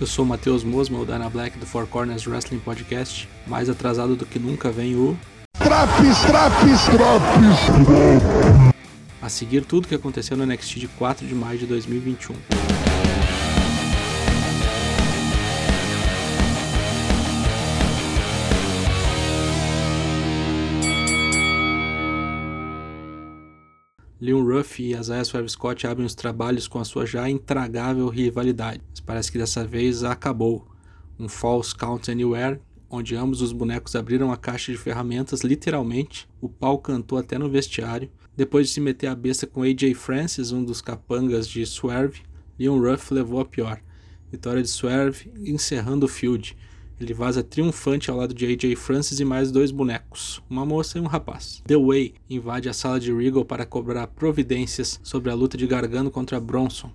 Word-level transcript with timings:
Eu 0.00 0.06
sou 0.06 0.24
o 0.24 0.28
Matheus 0.28 0.64
Mosma, 0.64 0.98
o 0.98 1.04
Dana 1.04 1.28
Black 1.28 1.58
do 1.58 1.66
Four 1.66 1.86
Corners 1.86 2.26
Wrestling 2.26 2.58
Podcast. 2.60 3.28
Mais 3.46 3.68
atrasado 3.68 4.16
do 4.16 4.24
que 4.24 4.38
nunca 4.38 4.72
vem 4.72 4.96
o. 4.96 5.14
Traps, 5.58 6.20
traps, 6.22 6.84
traps! 6.84 8.40
A 9.20 9.28
seguir 9.28 9.62
tudo 9.62 9.86
que 9.86 9.94
aconteceu 9.94 10.38
no 10.38 10.46
NXT 10.46 10.76
de 10.76 10.88
4 10.88 11.26
de 11.26 11.34
maio 11.34 11.58
de 11.58 11.66
2021. 11.66 12.34
Leon 24.20 24.44
Ruff 24.44 24.82
e 24.82 24.94
Isaiah 24.94 25.24
Swerve 25.24 25.48
Scott 25.48 25.86
abrem 25.86 26.04
os 26.04 26.14
trabalhos 26.14 26.68
com 26.68 26.78
a 26.78 26.84
sua 26.84 27.06
já 27.06 27.30
intragável 27.30 28.06
rivalidade, 28.08 28.82
mas 28.90 29.00
parece 29.00 29.32
que 29.32 29.38
dessa 29.38 29.64
vez 29.64 30.04
acabou. 30.04 30.68
Um 31.18 31.26
False 31.26 31.74
Count 31.74 32.10
Anywhere, 32.10 32.60
onde 32.90 33.16
ambos 33.16 33.40
os 33.40 33.50
bonecos 33.50 33.96
abriram 33.96 34.30
a 34.30 34.36
caixa 34.36 34.72
de 34.72 34.76
ferramentas 34.76 35.40
literalmente, 35.40 36.28
o 36.38 36.50
pau 36.50 36.78
cantou 36.78 37.16
até 37.16 37.38
no 37.38 37.48
vestiário. 37.48 38.10
Depois 38.36 38.66
de 38.66 38.74
se 38.74 38.80
meter 38.80 39.06
a 39.06 39.14
besta 39.14 39.46
com 39.46 39.62
AJ 39.62 39.94
Francis, 39.94 40.52
um 40.52 40.62
dos 40.62 40.82
capangas 40.82 41.48
de 41.48 41.64
Swerve, 41.64 42.20
Leon 42.58 42.78
Ruff 42.78 43.14
levou 43.14 43.40
a 43.40 43.44
pior. 43.46 43.80
Vitória 44.30 44.62
de 44.62 44.68
Swerve 44.68 45.32
encerrando 45.46 46.04
o 46.04 46.08
feud. 46.08 46.56
Ele 47.00 47.14
vaza 47.14 47.42
triunfante 47.42 48.10
ao 48.10 48.16
lado 48.18 48.34
de 48.34 48.44
AJ 48.44 48.76
Francis 48.76 49.20
e 49.20 49.24
mais 49.24 49.50
dois 49.50 49.70
bonecos, 49.70 50.42
uma 50.50 50.66
moça 50.66 50.98
e 50.98 51.00
um 51.00 51.06
rapaz. 51.06 51.62
The 51.66 51.76
Way 51.76 52.12
invade 52.28 52.68
a 52.68 52.74
sala 52.74 53.00
de 53.00 53.10
Regal 53.10 53.42
para 53.42 53.64
cobrar 53.64 54.06
providências 54.08 55.00
sobre 55.02 55.30
a 55.30 55.34
luta 55.34 55.56
de 55.56 55.66
Gargano 55.66 56.10
contra 56.10 56.38
Bronson. 56.38 56.92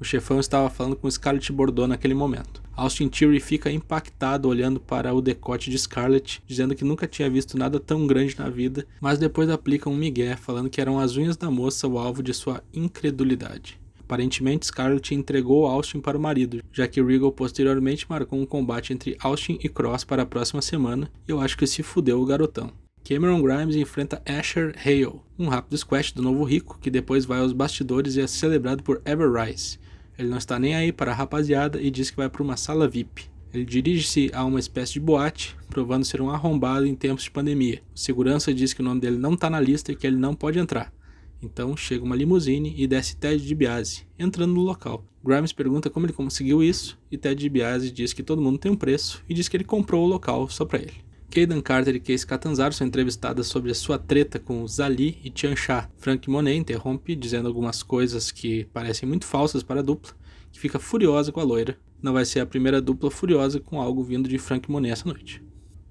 O 0.00 0.04
chefão 0.04 0.40
estava 0.40 0.68
falando 0.68 0.96
com 0.96 1.08
Scarlett 1.08 1.52
Bordeaux 1.52 1.88
naquele 1.88 2.12
momento. 2.12 2.60
Austin 2.74 3.08
Theory 3.08 3.38
fica 3.38 3.70
impactado 3.70 4.48
olhando 4.48 4.80
para 4.80 5.14
o 5.14 5.22
decote 5.22 5.70
de 5.70 5.78
Scarlett, 5.78 6.42
dizendo 6.44 6.74
que 6.74 6.84
nunca 6.84 7.06
tinha 7.06 7.30
visto 7.30 7.56
nada 7.56 7.78
tão 7.78 8.04
grande 8.04 8.36
na 8.36 8.50
vida, 8.50 8.84
mas 9.00 9.16
depois 9.16 9.48
aplica 9.48 9.88
um 9.88 9.96
migué 9.96 10.36
falando 10.36 10.68
que 10.68 10.80
eram 10.80 10.98
as 10.98 11.16
unhas 11.16 11.36
da 11.36 11.50
moça 11.50 11.86
o 11.86 11.98
alvo 11.98 12.20
de 12.20 12.34
sua 12.34 12.62
incredulidade. 12.74 13.78
Aparentemente, 14.06 14.66
Scarlett 14.66 15.12
entregou 15.16 15.66
Austin 15.66 16.00
para 16.00 16.16
o 16.16 16.20
marido, 16.20 16.62
já 16.72 16.86
que 16.86 17.02
Regal 17.02 17.32
posteriormente 17.32 18.06
marcou 18.08 18.38
um 18.38 18.46
combate 18.46 18.92
entre 18.92 19.16
Austin 19.20 19.58
e 19.60 19.68
Cross 19.68 20.04
para 20.04 20.22
a 20.22 20.26
próxima 20.26 20.62
semana, 20.62 21.10
e 21.26 21.32
eu 21.32 21.40
acho 21.40 21.58
que 21.58 21.66
se 21.66 21.82
fudeu 21.82 22.22
o 22.22 22.24
garotão. 22.24 22.70
Cameron 23.02 23.42
Grimes 23.42 23.74
enfrenta 23.74 24.22
Asher 24.24 24.76
Hale, 24.78 25.20
um 25.36 25.48
rápido 25.48 25.76
squash 25.76 26.12
do 26.12 26.22
novo 26.22 26.44
rico 26.44 26.78
que 26.80 26.88
depois 26.88 27.24
vai 27.24 27.40
aos 27.40 27.52
bastidores 27.52 28.14
e 28.14 28.20
é 28.20 28.28
celebrado 28.28 28.84
por 28.84 29.02
Ever 29.04 29.32
Rice. 29.32 29.78
Ele 30.16 30.28
não 30.28 30.38
está 30.38 30.56
nem 30.56 30.76
aí 30.76 30.92
para 30.92 31.10
a 31.10 31.14
rapaziada 31.14 31.82
e 31.82 31.90
diz 31.90 32.08
que 32.08 32.16
vai 32.16 32.28
para 32.28 32.44
uma 32.44 32.56
sala 32.56 32.86
VIP. 32.86 33.28
Ele 33.52 33.64
dirige-se 33.64 34.30
a 34.32 34.44
uma 34.44 34.60
espécie 34.60 34.94
de 34.94 35.00
boate, 35.00 35.56
provando 35.68 36.04
ser 36.04 36.20
um 36.20 36.30
arrombado 36.30 36.86
em 36.86 36.94
tempos 36.94 37.24
de 37.24 37.30
pandemia. 37.30 37.80
O 37.94 37.98
segurança 37.98 38.54
diz 38.54 38.72
que 38.72 38.82
o 38.82 38.84
nome 38.84 39.00
dele 39.00 39.18
não 39.18 39.34
está 39.34 39.50
na 39.50 39.60
lista 39.60 39.90
e 39.90 39.96
que 39.96 40.06
ele 40.06 40.16
não 40.16 40.34
pode 40.34 40.58
entrar. 40.60 40.92
Então 41.42 41.76
chega 41.76 42.04
uma 42.04 42.16
limusine 42.16 42.74
e 42.76 42.86
desce 42.86 43.16
Ted 43.16 43.44
DiBiase, 43.44 44.06
entrando 44.18 44.54
no 44.54 44.62
local. 44.62 45.04
Grimes 45.24 45.52
pergunta 45.52 45.90
como 45.90 46.06
ele 46.06 46.12
conseguiu 46.12 46.62
isso 46.62 46.98
e 47.10 47.18
Ted 47.18 47.40
DiBiase 47.40 47.90
diz 47.90 48.12
que 48.12 48.22
todo 48.22 48.42
mundo 48.42 48.58
tem 48.58 48.70
um 48.70 48.76
preço 48.76 49.22
e 49.28 49.34
diz 49.34 49.48
que 49.48 49.56
ele 49.56 49.64
comprou 49.64 50.04
o 50.04 50.08
local 50.08 50.48
só 50.48 50.64
para 50.64 50.80
ele. 50.80 51.06
Kaden 51.30 51.60
Carter 51.60 51.96
e 51.96 52.00
Case 52.00 52.26
Catanzaro 52.26 52.72
são 52.72 52.86
entrevistadas 52.86 53.46
sobre 53.48 53.70
a 53.70 53.74
sua 53.74 53.98
treta 53.98 54.38
com 54.38 54.66
Zali 54.66 55.18
e 55.22 55.28
Tian 55.28 55.54
Sha. 55.54 55.88
Frank 55.98 56.30
Monet 56.30 56.56
interrompe, 56.56 57.14
dizendo 57.14 57.48
algumas 57.48 57.82
coisas 57.82 58.30
que 58.30 58.64
parecem 58.72 59.08
muito 59.08 59.26
falsas 59.26 59.62
para 59.62 59.80
a 59.80 59.82
dupla, 59.82 60.12
que 60.50 60.60
fica 60.60 60.78
furiosa 60.78 61.32
com 61.32 61.40
a 61.40 61.44
loira. 61.44 61.78
Não 62.00 62.12
vai 62.12 62.24
ser 62.24 62.40
a 62.40 62.46
primeira 62.46 62.80
dupla 62.80 63.10
furiosa 63.10 63.60
com 63.60 63.80
algo 63.80 64.02
vindo 64.02 64.28
de 64.28 64.38
Frank 64.38 64.70
Monet 64.70 64.92
essa 64.92 65.06
noite. 65.06 65.42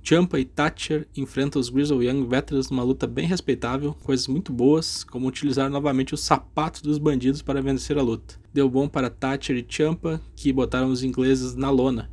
Champa 0.08 0.40
e 0.40 0.46
Thatcher 0.46 1.08
enfrentam 1.18 1.60
os 1.60 1.68
Grizzle 1.68 2.04
Young 2.04 2.28
Veterans 2.28 2.70
numa 2.70 2.84
luta 2.84 3.08
bem 3.08 3.26
respeitável, 3.26 3.96
coisas 4.04 4.28
muito 4.28 4.54
boas, 4.54 5.04
como 5.04 5.28
utilizar 5.28 5.68
novamente 5.68 6.14
os 6.14 6.22
sapatos 6.22 6.84
dos 6.84 7.00
bandidos 7.00 7.42
para 7.42 7.60
vencer 7.60 7.98
a 7.98 8.04
luta. 8.04 8.36
Deu 8.54 8.70
bom 8.70 8.88
para 8.88 9.10
Thatcher 9.10 9.58
e 9.58 9.66
Champa, 9.68 10.22
que 10.36 10.54
botaram 10.54 10.90
os 10.90 11.04
ingleses 11.04 11.56
na 11.56 11.72
lona. 11.72 12.12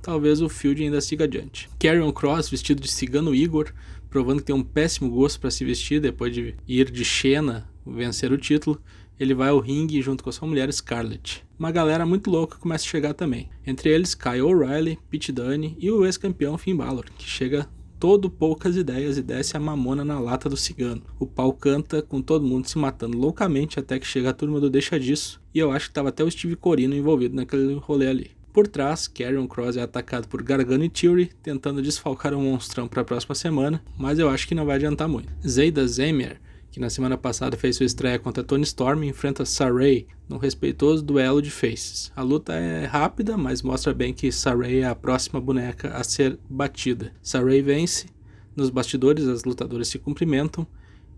Talvez 0.00 0.40
o 0.40 0.48
field 0.48 0.84
ainda 0.84 1.00
siga 1.00 1.24
adiante. 1.24 1.68
Carrion 1.80 2.12
Cross, 2.12 2.48
vestido 2.48 2.80
de 2.80 2.88
cigano 2.88 3.34
Igor, 3.34 3.72
provando 4.08 4.38
que 4.38 4.46
tem 4.46 4.54
um 4.54 4.62
péssimo 4.62 5.10
gosto 5.10 5.40
para 5.40 5.50
se 5.50 5.64
vestir 5.64 6.00
depois 6.00 6.32
de 6.32 6.54
ir 6.68 6.92
de 6.92 7.04
Xena 7.04 7.68
vencer 7.84 8.30
o 8.30 8.38
título, 8.38 8.80
ele 9.18 9.34
vai 9.34 9.50
ao 9.50 9.60
ringue 9.60 10.02
junto 10.02 10.24
com 10.24 10.30
a 10.30 10.32
sua 10.32 10.48
mulher 10.48 10.72
Scarlett. 10.72 11.44
Uma 11.58 11.70
galera 11.70 12.04
muito 12.04 12.30
louca 12.30 12.58
começa 12.58 12.84
a 12.84 12.88
chegar 12.88 13.14
também. 13.14 13.48
Entre 13.66 13.90
eles, 13.90 14.14
Kyle 14.14 14.42
O'Reilly, 14.42 14.98
Pete 15.10 15.30
Dunne 15.30 15.76
e 15.78 15.90
o 15.90 16.04
ex-campeão 16.04 16.58
Finn 16.58 16.76
Balor, 16.76 17.04
que 17.16 17.24
chega 17.24 17.68
todo 18.00 18.28
poucas 18.28 18.76
ideias 18.76 19.16
e 19.16 19.22
desce 19.22 19.56
a 19.56 19.60
mamona 19.60 20.04
na 20.04 20.18
lata 20.18 20.48
do 20.48 20.56
cigano. 20.56 21.02
O 21.20 21.26
pau 21.26 21.52
canta 21.52 22.02
com 22.02 22.20
todo 22.20 22.44
mundo 22.44 22.66
se 22.66 22.76
matando 22.76 23.16
loucamente 23.16 23.78
até 23.78 23.96
que 23.96 24.06
chega 24.06 24.30
a 24.30 24.32
turma 24.32 24.58
do 24.58 24.68
Deixa 24.68 24.98
Disso, 24.98 25.40
e 25.54 25.60
eu 25.60 25.70
acho 25.70 25.86
que 25.86 25.94
tava 25.94 26.08
até 26.08 26.24
o 26.24 26.30
Steve 26.30 26.56
Corino 26.56 26.96
envolvido 26.96 27.36
naquele 27.36 27.74
rolê 27.74 28.08
ali. 28.08 28.32
Por 28.52 28.66
trás, 28.66 29.06
Karrion 29.06 29.46
Cross 29.46 29.76
é 29.76 29.82
atacado 29.82 30.26
por 30.26 30.42
Gargano 30.42 30.82
e 30.84 30.90
Theory, 30.90 31.30
tentando 31.42 31.80
desfalcar 31.80 32.34
o 32.34 32.40
monstrão 32.40 32.88
para 32.88 33.02
a 33.02 33.04
próxima 33.04 33.36
semana, 33.36 33.80
mas 33.96 34.18
eu 34.18 34.28
acho 34.28 34.48
que 34.48 34.54
não 34.54 34.66
vai 34.66 34.76
adiantar 34.76 35.08
muito. 35.08 35.32
Zayda 35.46 35.86
Zemir 35.86 36.40
que 36.72 36.80
na 36.80 36.88
semana 36.88 37.18
passada 37.18 37.54
fez 37.54 37.76
sua 37.76 37.84
estreia 37.84 38.18
contra 38.18 38.42
Tony 38.42 38.62
Storm, 38.62 39.04
enfrenta 39.04 39.44
Saray 39.44 40.06
num 40.26 40.38
respeitoso 40.38 41.04
duelo 41.04 41.42
de 41.42 41.50
faces. 41.50 42.10
A 42.16 42.22
luta 42.22 42.54
é 42.54 42.86
rápida, 42.86 43.36
mas 43.36 43.60
mostra 43.60 43.92
bem 43.92 44.14
que 44.14 44.32
Saray 44.32 44.78
é 44.78 44.86
a 44.86 44.94
próxima 44.94 45.38
boneca 45.38 45.90
a 45.90 46.02
ser 46.02 46.38
batida. 46.48 47.12
Saray 47.22 47.60
vence, 47.60 48.06
nos 48.56 48.70
bastidores 48.70 49.28
as 49.28 49.44
lutadoras 49.44 49.88
se 49.88 49.98
cumprimentam 49.98 50.66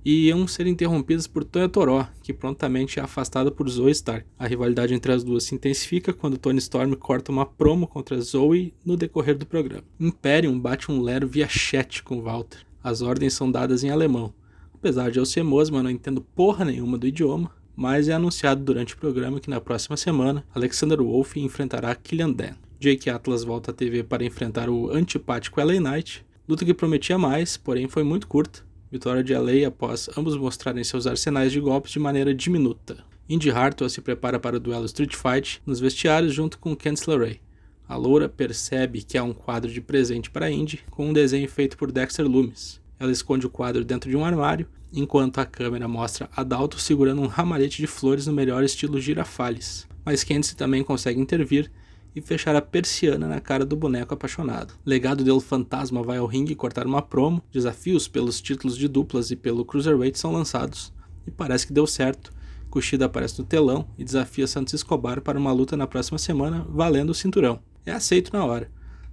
e 0.05 0.27
iam 0.27 0.45
ser 0.49 0.67
interrompidas 0.67 1.29
por 1.29 1.45
Toya 1.45 1.69
Toró, 1.69 2.05
que 2.21 2.33
prontamente 2.33 2.99
é 2.99 3.03
afastada 3.03 3.49
por 3.49 3.69
Zoe 3.69 3.93
Stark. 3.93 4.27
A 4.37 4.49
rivalidade 4.49 4.93
entre 4.93 5.13
as 5.13 5.23
duas 5.23 5.45
se 5.45 5.55
intensifica 5.55 6.13
quando 6.13 6.37
Tony 6.37 6.59
Storm 6.59 6.95
corta 6.95 7.31
uma 7.31 7.47
promo 7.47 7.87
contra 7.87 8.21
Zoe 8.21 8.75
no 8.85 8.97
decorrer 8.97 9.39
do 9.39 9.47
programa. 9.47 9.85
Imperium 10.01 10.59
bate 10.59 10.91
um 10.91 11.01
lero 11.01 11.29
via 11.29 11.47
chat 11.49 12.03
com 12.03 12.21
Walter. 12.21 12.59
As 12.83 13.03
ordens 13.03 13.35
são 13.35 13.49
dadas 13.49 13.85
em 13.85 13.91
alemão. 13.91 14.35
Apesar 14.85 15.11
de 15.11 15.19
eu 15.19 15.25
ser 15.25 15.43
Mosma, 15.43 15.83
não 15.83 15.89
entendo 15.89 16.21
porra 16.21 16.63
nenhuma 16.63 16.99
do 16.99 17.07
idioma, 17.07 17.51
mas 17.75 18.07
é 18.07 18.13
anunciado 18.13 18.63
durante 18.63 18.93
o 18.93 18.99
programa 18.99 19.41
que 19.41 19.49
na 19.49 19.59
próxima 19.59 19.97
semana 19.97 20.45
Alexander 20.55 21.03
Wolf 21.03 21.39
enfrentará 21.39 21.95
Killian 21.95 22.31
Dan. 22.31 22.53
Jake 22.79 23.09
Atlas 23.09 23.45
volta 23.45 23.71
à 23.71 23.75
TV 23.75 24.03
para 24.03 24.27
enfrentar 24.27 24.69
o 24.69 24.91
antipático 24.91 25.59
LA 25.59 25.81
Knight, 25.81 26.23
luta 26.47 26.67
que 26.67 26.75
prometia 26.75 27.17
mais, 27.17 27.57
porém 27.57 27.89
foi 27.89 28.05
muito 28.05 28.29
curta. 28.29 28.61
Vitória 28.93 29.25
de 29.25 29.33
LA 29.33 29.67
após 29.67 30.11
ambos 30.19 30.37
mostrarem 30.37 30.85
seus 30.85 31.07
arsenais 31.07 31.51
de 31.51 31.61
golpes 31.61 31.93
de 31.93 31.99
maneira 31.99 32.35
diminuta. 32.35 32.99
Indy 33.27 33.51
Hartwell 33.51 33.89
se 33.89 34.03
prepara 34.03 34.39
para 34.39 34.59
o 34.59 34.61
duelo 34.61 34.85
Street 34.85 35.15
Fight 35.17 35.63
nos 35.65 35.81
vestiários 35.81 36.35
junto 36.35 36.59
com 36.59 36.77
Candice 36.77 37.09
LeRae. 37.09 37.41
A 37.89 37.97
loura 37.97 38.29
percebe 38.29 39.03
que 39.03 39.17
há 39.17 39.25
um 39.25 39.33
quadro 39.33 39.73
de 39.73 39.81
presente 39.81 40.31
para 40.31 40.51
Indy 40.51 40.85
com 40.91 41.09
um 41.09 41.13
desenho 41.15 41.49
feito 41.49 41.79
por 41.79 41.91
Dexter 41.91 42.27
Loomis. 42.27 42.84
Ela 42.99 43.13
esconde 43.13 43.47
o 43.47 43.51
quadro 43.51 43.85
dentro 43.85 44.11
de 44.11 44.17
um 44.17 44.25
armário, 44.25 44.67
enquanto 44.93 45.39
a 45.39 45.47
câmera 45.47 45.89
mostra 45.89 46.29
Adalto 46.35 46.79
segurando 46.79 47.21
um 47.21 47.27
ramalhete 47.27 47.79
de 47.79 47.87
flores 47.87 48.27
no 48.27 48.33
melhor 48.33 48.63
estilo 48.63 49.01
girafales. 49.01 49.87
Mas 50.05 50.23
Candice 50.23 50.57
também 50.57 50.85
consegue 50.85 51.21
intervir 51.21 51.71
e 52.15 52.21
fechar 52.21 52.55
a 52.55 52.63
persiana 52.63 53.27
na 53.27 53.41
cara 53.41 53.65
do 53.65 53.77
boneco 53.77 54.15
apaixonado. 54.15 54.75
Legado 54.87 55.25
del 55.25 55.41
Fantasma 55.41 56.03
vai 56.03 56.19
ao 56.19 56.27
ringue 56.27 56.55
cortar 56.55 56.87
uma 56.87 57.03
promo, 57.03 57.43
desafios 57.51 58.07
pelos 58.07 58.41
títulos 58.41 58.77
de 58.77 58.87
duplas 58.87 59.31
e 59.31 59.37
pelo 59.37 59.65
Cruiserweight 59.65 60.19
são 60.19 60.33
lançados, 60.33 60.93
e 61.27 61.31
parece 61.31 61.67
que 61.67 61.73
deu 61.73 61.87
certo. 61.87 62.33
Kushida 62.71 63.07
aparece 63.07 63.39
no 63.39 63.45
telão 63.45 63.87
e 63.99 64.05
desafia 64.05 64.47
Santos 64.47 64.75
Escobar 64.75 65.21
para 65.21 65.39
uma 65.39 65.53
luta 65.53 65.77
na 65.77 65.87
próxima 65.87 66.19
semana, 66.19 66.67
valendo 66.69 67.11
o 67.11 67.15
cinturão. 67.15 67.61
É 67.87 67.93
aceito 67.93 68.33
na 68.33 68.45
hora. 68.45 68.69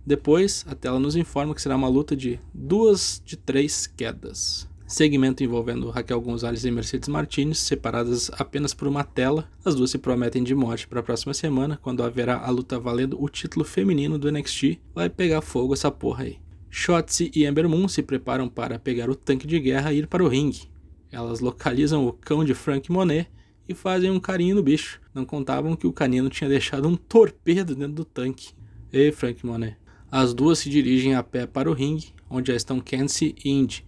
Depois, 0.06 0.66
a 0.68 0.76
tela 0.76 1.00
nos 1.00 1.16
informa 1.16 1.54
que 1.54 1.62
será 1.62 1.76
uma 1.76 1.88
luta 1.88 2.16
de 2.16 2.40
duas 2.54 3.22
de 3.24 3.38
três 3.38 3.88
quedas. 3.88 4.70
Segmento 4.92 5.42
envolvendo 5.42 5.90
Raquel 5.90 6.20
Gonzalez 6.20 6.66
e 6.66 6.72
Mercedes 6.72 7.08
Martinez, 7.08 7.60
separadas 7.60 8.30
apenas 8.34 8.74
por 8.74 8.90
uma 8.90 9.06
tela. 9.06 9.50
As 9.64 9.74
duas 9.74 9.90
se 9.90 9.98
prometem 9.98 10.44
de 10.44 10.54
morte 10.54 10.86
para 10.86 11.00
a 11.00 11.04
próxima 11.04 11.34
semana, 11.34 11.80
quando 11.82 12.04
haverá 12.04 12.38
a 12.38 12.50
luta 12.50 12.78
valendo 12.78 13.16
o 13.24 13.30
título 13.30 13.64
feminino 13.64 14.20
do 14.20 14.30
NXT. 14.30 14.82
Vai 14.94 15.10
pegar 15.10 15.40
fogo 15.40 15.74
essa 15.74 15.90
porra 15.90 16.26
aí. 16.26 16.40
Shotzi 16.70 17.32
e 17.34 17.46
Ember 17.46 17.70
Moon 17.70 17.88
se 17.88 18.04
preparam 18.04 18.50
para 18.50 18.80
pegar 18.80 19.10
o 19.10 19.16
tanque 19.16 19.48
de 19.48 19.60
guerra 19.60 19.94
e 19.94 20.00
ir 20.00 20.08
para 20.08 20.24
o 20.24 20.28
ringue. 20.28 20.70
Elas 21.10 21.40
localizam 21.40 22.06
o 22.06 22.12
cão 22.12 22.44
de 22.44 22.54
Frank 22.54 22.92
Monet 22.92 23.30
e 23.70 23.74
fazem 23.74 24.12
um 24.12 24.20
carinho 24.20 24.56
no 24.56 24.64
bicho. 24.64 25.00
Não 25.14 25.24
contavam 25.24 25.76
que 25.76 25.88
o 25.88 25.94
canino 25.94 26.30
tinha 26.30 26.50
deixado 26.50 26.88
um 26.88 26.98
torpedo 26.98 27.76
dentro 27.76 27.94
do 27.94 28.06
tanque. 28.06 28.50
Ei, 28.92 29.12
Frank 29.12 29.46
Monet. 29.46 29.78
As 30.12 30.34
duas 30.34 30.60
se 30.60 30.70
dirigem 30.70 31.16
a 31.16 31.24
pé 31.24 31.48
para 31.48 31.72
o 31.72 31.74
ringue, 31.74 32.14
onde 32.30 32.52
já 32.52 32.58
estão 32.58 32.82
Kenzie 32.82 33.34
e 33.46 33.50
Indy. 33.50 33.86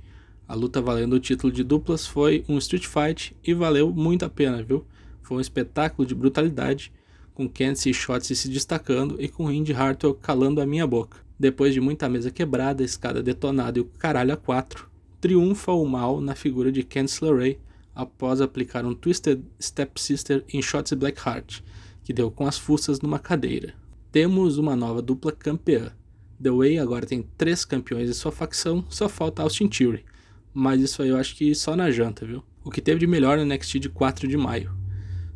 A 0.48 0.56
luta 0.56 0.82
valendo 0.82 1.18
o 1.18 1.20
título 1.20 1.52
de 1.52 1.66
duplas 1.66 2.08
foi 2.08 2.46
um 2.48 2.58
street 2.60 2.88
fight 2.88 3.36
e 3.44 3.54
valeu 3.54 3.92
muito 3.92 4.24
a 4.24 4.30
pena, 4.30 4.64
viu? 4.64 4.86
Foi 5.22 5.36
um 5.36 5.42
espetáculo 5.42 6.08
de 6.08 6.16
brutalidade, 6.16 6.94
com 7.34 7.50
Candice 7.50 7.90
e 7.90 7.94
Shotzi 7.94 8.38
se 8.38 8.48
destacando 8.48 9.22
e 9.22 9.28
com 9.28 9.52
Indy 9.52 9.74
Hartwell 9.74 10.14
calando 10.14 10.62
a 10.62 10.66
minha 10.66 10.88
boca. 10.88 11.18
Depois 11.38 11.74
de 11.74 11.82
muita 11.82 12.08
mesa 12.08 12.32
quebrada, 12.32 12.86
escada 12.86 13.22
detonada 13.22 13.78
e 13.78 13.82
o 13.82 13.86
caralho 13.86 14.34
a 14.34 14.38
quatro, 14.38 14.90
triunfa 15.20 15.74
o 15.74 15.86
mal 15.86 16.22
na 16.22 16.36
figura 16.36 16.72
de 16.72 16.84
Candice 16.84 17.22
LeRae 17.22 17.60
após 17.94 18.40
aplicar 18.40 18.86
um 18.86 18.96
Twisted 18.96 19.44
Stepsister 19.62 20.46
em 20.48 20.62
Shotzi 20.62 20.96
Blackheart, 20.96 21.60
que 22.02 22.14
deu 22.14 22.32
com 22.32 22.48
as 22.48 22.58
fuças 22.58 23.02
numa 23.02 23.20
cadeira. 23.20 23.74
Temos 24.10 24.58
uma 24.58 24.74
nova 24.74 25.02
dupla 25.02 25.34
campeã. 25.34 25.92
The 26.44 26.52
Way 26.52 26.78
agora 26.78 27.06
tem 27.06 27.26
três 27.38 27.64
campeões 27.64 28.10
em 28.10 28.14
sua 28.14 28.32
facção, 28.32 28.86
só 28.90 29.08
falta 29.08 29.42
Austin 29.42 29.70
Theory. 29.70 30.04
Mas 30.54 30.82
isso 30.82 31.02
aí 31.02 31.10
eu 31.10 31.18
acho 31.18 31.36
que 31.36 31.56
só 31.56 31.76
na 31.76 31.90
janta, 31.90 32.26
viu? 32.26 32.44
O 32.64 32.70
que 32.70 32.82
teve 32.82 33.00
de 33.00 33.08
melhor 33.08 33.38
no 33.38 33.46
NXT 33.46 33.80
de 33.80 33.90
4 33.90 34.28
de 34.28 34.38
maio. 34.38 34.72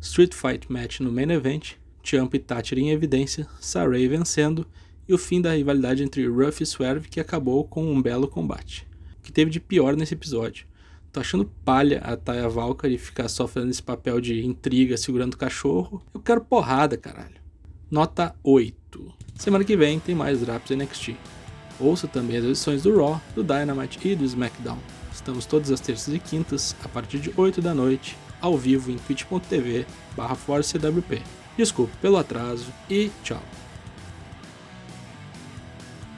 Street 0.00 0.34
Fight 0.34 0.70
Match 0.70 1.00
no 1.00 1.10
Main 1.10 1.30
Event, 1.30 1.72
Champ 2.02 2.32
e 2.34 2.38
Thatcher 2.38 2.78
em 2.78 2.90
evidência, 2.90 3.48
Saray 3.60 4.06
vencendo 4.06 4.66
e 5.08 5.14
o 5.14 5.18
fim 5.18 5.40
da 5.40 5.54
rivalidade 5.54 6.02
entre 6.02 6.26
Ruff 6.26 6.62
e 6.62 6.66
Swerve 6.66 7.08
que 7.08 7.18
acabou 7.18 7.64
com 7.64 7.90
um 7.90 8.00
belo 8.00 8.28
combate. 8.28 8.86
O 9.18 9.22
que 9.22 9.32
teve 9.32 9.50
de 9.50 9.58
pior 9.58 9.96
nesse 9.96 10.14
episódio? 10.14 10.66
Tô 11.10 11.20
achando 11.20 11.50
palha 11.64 11.98
a 12.00 12.16
Taya 12.16 12.48
Valkyrie 12.48 12.98
ficar 12.98 13.28
só 13.28 13.48
fazendo 13.48 13.70
esse 13.70 13.82
papel 13.82 14.20
de 14.20 14.44
intriga 14.44 14.96
segurando 14.96 15.34
o 15.34 15.38
cachorro. 15.38 16.02
Eu 16.12 16.20
quero 16.20 16.44
porrada, 16.44 16.96
caralho. 16.96 17.40
Nota 17.90 18.34
8. 18.44 18.77
Semana 19.38 19.64
que 19.64 19.76
vem 19.76 20.00
tem 20.00 20.16
mais 20.16 20.40
Drops 20.40 20.76
NXT. 20.76 21.16
Ouça 21.78 22.08
também 22.08 22.36
as 22.36 22.44
edições 22.44 22.82
do 22.82 22.98
Raw, 22.98 23.20
do 23.36 23.44
Dynamite 23.44 24.00
e 24.06 24.16
do 24.16 24.24
SmackDown. 24.24 24.78
Estamos 25.12 25.46
todas 25.46 25.70
as 25.70 25.78
terças 25.78 26.12
e 26.12 26.18
quintas, 26.18 26.74
a 26.84 26.88
partir 26.88 27.20
de 27.20 27.32
8 27.36 27.62
da 27.62 27.72
noite, 27.72 28.18
ao 28.40 28.58
vivo 28.58 28.90
em 28.90 28.96
twitch.tv 28.98 29.86
barra 30.16 30.36
Desculpe 31.56 31.96
pelo 31.98 32.16
atraso 32.16 32.66
e 32.90 33.12
tchau. 33.22 33.40